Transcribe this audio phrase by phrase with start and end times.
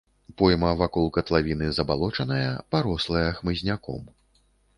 [0.41, 4.01] Пойма вакол катлавіны забалочаная, парослая хмызняком.